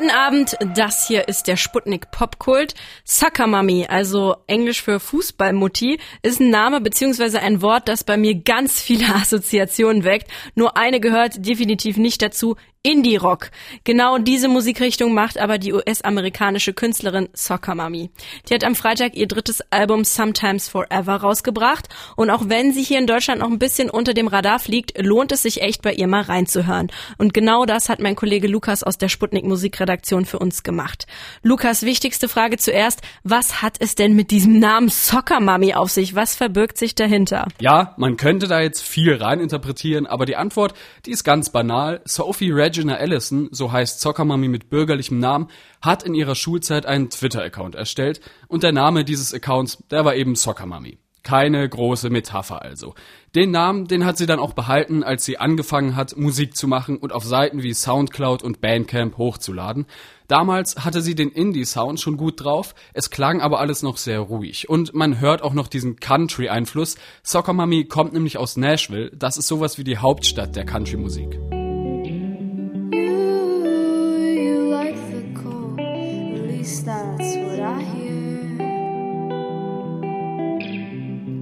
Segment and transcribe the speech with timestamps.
[0.00, 2.72] Guten Abend, das hier ist der Sputnik Popkult.
[3.04, 7.36] Soccer Mummy, also Englisch für Fußballmutti, ist ein Name bzw.
[7.36, 10.30] ein Wort, das bei mir ganz viele Assoziationen weckt.
[10.54, 13.50] Nur eine gehört definitiv nicht dazu, Indie-Rock.
[13.84, 18.08] Genau diese Musikrichtung macht aber die US-amerikanische Künstlerin Soccer Mummy.
[18.48, 22.98] Die hat am Freitag ihr drittes Album Sometimes Forever rausgebracht und auch wenn sie hier
[22.98, 26.06] in Deutschland noch ein bisschen unter dem Radar fliegt, lohnt es sich echt bei ihr
[26.06, 26.90] mal reinzuhören.
[27.18, 31.06] Und genau das hat mein Kollege Lukas aus der Sputnik Musikredaktion für uns gemacht.
[31.42, 36.14] Lukas, wichtigste Frage zuerst, was hat es denn mit diesem Namen Soccer Mummy auf sich?
[36.14, 37.46] Was verbirgt sich dahinter?
[37.60, 40.72] Ja, man könnte da jetzt viel reininterpretieren, aber die Antwort,
[41.04, 42.00] die ist ganz banal.
[42.06, 45.48] Sophie Regina Allison, so heißt Zockermami mit bürgerlichem Namen,
[45.82, 50.36] hat in ihrer Schulzeit einen Twitter-Account erstellt und der Name dieses Accounts, der war eben
[50.36, 50.98] Zockermami.
[51.24, 52.94] Keine große Metapher also.
[53.34, 56.96] Den Namen, den hat sie dann auch behalten, als sie angefangen hat, Musik zu machen
[56.96, 59.86] und auf Seiten wie Soundcloud und Bandcamp hochzuladen.
[60.28, 64.68] Damals hatte sie den Indie-Sound schon gut drauf, es klang aber alles noch sehr ruhig.
[64.68, 66.96] Und man hört auch noch diesen Country-Einfluss.
[67.24, 71.59] Soccer Mummy kommt nämlich aus Nashville, das ist sowas wie die Hauptstadt der Country-Musik.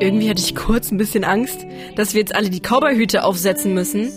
[0.00, 4.10] Irgendwie hatte ich kurz ein bisschen Angst, dass wir jetzt alle die Cowboyhüte aufsetzen müssen.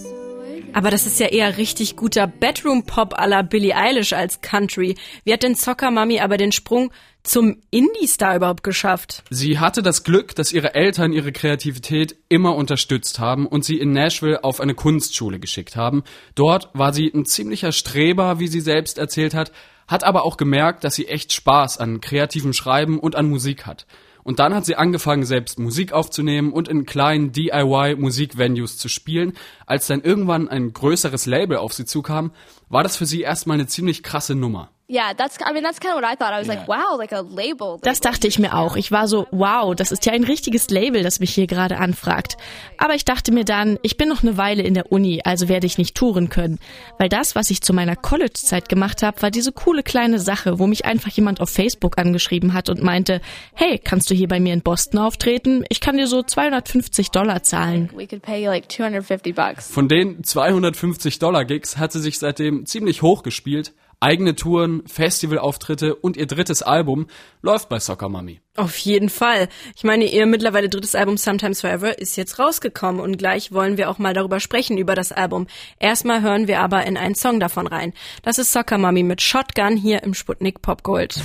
[0.71, 4.95] Aber das ist ja eher richtig guter Bedroom-Pop à la Billie Eilish als Country.
[5.25, 9.23] Wie hat denn Soccer Mummy aber den Sprung zum Indie-Star überhaupt geschafft?
[9.29, 13.91] Sie hatte das Glück, dass ihre Eltern ihre Kreativität immer unterstützt haben und sie in
[13.91, 16.05] Nashville auf eine Kunstschule geschickt haben.
[16.33, 19.51] Dort war sie ein ziemlicher Streber, wie sie selbst erzählt hat,
[19.85, 23.85] hat aber auch gemerkt, dass sie echt Spaß an kreativem Schreiben und an Musik hat.
[24.23, 29.33] Und dann hat sie angefangen, selbst Musik aufzunehmen und in kleinen DIY-Musikvenues zu spielen.
[29.65, 32.31] Als dann irgendwann ein größeres Label auf sie zukam,
[32.69, 34.71] war das für sie erstmal eine ziemlich krasse Nummer.
[34.89, 36.33] Yeah, that's I mean that's kind of what I thought.
[36.33, 36.59] I was yeah.
[36.59, 37.79] like, wow, like a label.
[37.81, 38.75] Das dachte ich mir auch.
[38.75, 42.35] Ich war so, wow, das ist ja ein richtiges Label, das mich hier gerade anfragt.
[42.77, 45.67] Aber ich dachte mir dann, ich bin noch eine Weile in der Uni, also werde
[45.67, 46.59] ich nicht touren können,
[46.99, 50.67] weil das, was ich zu meiner College-Zeit gemacht habe, war diese coole kleine Sache, wo
[50.67, 53.21] mich einfach jemand auf Facebook angeschrieben hat und meinte,
[53.53, 55.63] hey, kannst du hier bei mir in Boston auftreten?
[55.69, 57.89] Ich kann dir so 250 Dollar zahlen.
[57.95, 59.71] We could pay you like 250 bucks.
[59.71, 63.71] Von den 250 Dollar Gigs hat sie sich seitdem ziemlich hoch gespielt
[64.03, 67.07] eigene Touren, Festivalauftritte und ihr drittes Album
[67.41, 68.41] läuft bei Soccer Mummy.
[68.57, 69.47] Auf jeden Fall.
[69.75, 73.89] Ich meine, ihr mittlerweile drittes Album Sometimes Forever ist jetzt rausgekommen und gleich wollen wir
[73.89, 75.47] auch mal darüber sprechen, über das Album.
[75.79, 77.93] Erstmal hören wir aber in einen Song davon rein.
[78.23, 81.21] Das ist Soccer Mummy mit Shotgun hier im Sputnik Pop Gold.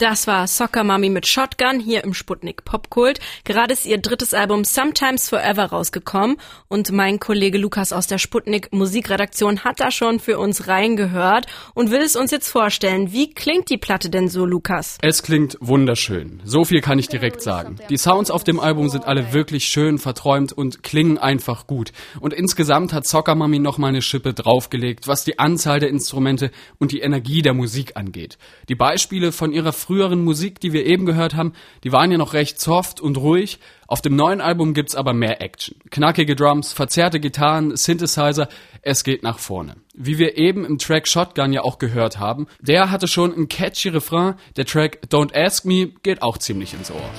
[0.00, 3.20] Das war Soccer Mummy mit Shotgun hier im Sputnik Popkult.
[3.44, 6.38] Gerade ist ihr drittes Album Sometimes Forever rausgekommen
[6.68, 11.90] und mein Kollege Lukas aus der Sputnik Musikredaktion hat da schon für uns reingehört und
[11.90, 13.12] will es uns jetzt vorstellen.
[13.12, 14.96] Wie klingt die Platte denn so, Lukas?
[15.02, 16.40] Es klingt wunderschön.
[16.44, 17.76] So viel kann ich direkt sagen.
[17.90, 21.92] Die Sounds auf dem Album sind alle wirklich schön verträumt und klingen einfach gut.
[22.20, 26.52] Und insgesamt hat Soccer Mummy noch mal eine Schippe draufgelegt, was die Anzahl der Instrumente
[26.78, 28.38] und die Energie der Musik angeht.
[28.70, 31.52] Die Beispiele von ihrer früheren Musik, die wir eben gehört haben,
[31.82, 33.58] die waren ja noch recht soft und ruhig.
[33.88, 35.74] Auf dem neuen Album gibt's aber mehr Action.
[35.90, 38.48] Knackige Drums, verzerrte Gitarren, Synthesizer,
[38.82, 39.74] es geht nach vorne.
[39.92, 43.88] Wie wir eben im Track Shotgun ja auch gehört haben, der hatte schon ein catchy
[43.88, 47.10] Refrain, der Track Don't Ask Me geht auch ziemlich ins Ohr.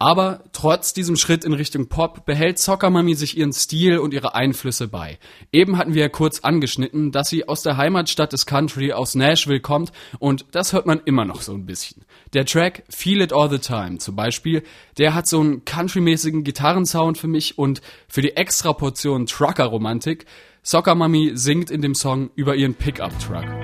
[0.00, 4.36] Aber trotz diesem Schritt in Richtung Pop behält Soccer Mummy sich ihren Stil und ihre
[4.36, 5.18] Einflüsse bei.
[5.50, 9.58] Eben hatten wir ja kurz angeschnitten, dass sie aus der Heimatstadt des Country, aus Nashville
[9.58, 12.04] kommt und das hört man immer noch so ein bisschen.
[12.32, 14.62] Der Track Feel It All the Time zum Beispiel,
[14.98, 20.26] der hat so einen countrymäßigen Gitarrensound für mich und für die extra Portion Trucker-Romantik.
[20.62, 23.61] Soccer Mummy singt in dem Song über ihren Pickup-Truck.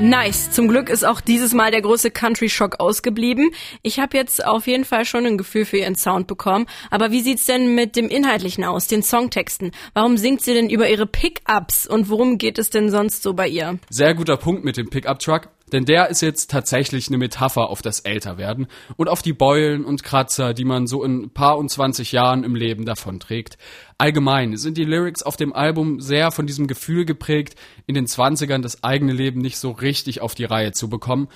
[0.00, 0.52] Nice.
[0.52, 3.50] Zum Glück ist auch dieses Mal der große Country-Schock ausgeblieben.
[3.82, 6.66] Ich habe jetzt auf jeden Fall schon ein Gefühl für ihren Sound bekommen.
[6.90, 9.72] Aber wie sieht's denn mit dem Inhaltlichen aus, den Songtexten?
[9.94, 13.48] Warum singt sie denn über ihre Pickups und worum geht es denn sonst so bei
[13.48, 13.80] ihr?
[13.90, 15.48] Sehr guter Punkt mit dem Pickup-Truck.
[15.72, 18.66] Denn der ist jetzt tatsächlich eine Metapher auf das Älterwerden
[18.96, 22.54] und auf die Beulen und Kratzer, die man so in paar und zwanzig Jahren im
[22.54, 23.58] Leben davonträgt.
[23.98, 27.56] Allgemein sind die Lyrics auf dem Album sehr von diesem Gefühl geprägt,
[27.86, 31.28] in den Zwanzigern das eigene Leben nicht so richtig auf die Reihe zu bekommen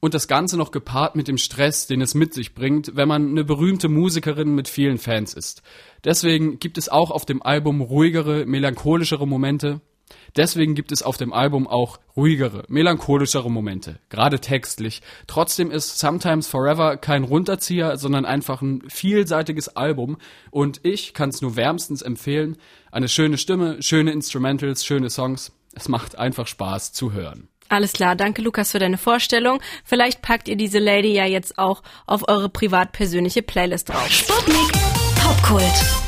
[0.00, 3.30] und das Ganze noch gepaart mit dem Stress, den es mit sich bringt, wenn man
[3.30, 5.62] eine berühmte Musikerin mit vielen Fans ist.
[6.04, 9.80] Deswegen gibt es auch auf dem Album ruhigere, melancholischere Momente,
[10.36, 15.02] Deswegen gibt es auf dem Album auch ruhigere, melancholischere Momente, gerade textlich.
[15.26, 20.18] Trotzdem ist Sometimes Forever kein Runterzieher, sondern einfach ein vielseitiges Album
[20.50, 22.56] und ich kann es nur wärmstens empfehlen.
[22.90, 25.52] Eine schöne Stimme, schöne Instrumentals, schöne Songs.
[25.74, 27.48] Es macht einfach Spaß zu hören.
[27.68, 29.60] Alles klar, danke Lukas für deine Vorstellung.
[29.84, 34.08] Vielleicht packt ihr diese Lady ja jetzt auch auf eure privat persönliche Playlist drauf.
[34.08, 34.72] Sputnik
[35.16, 36.07] Popkult.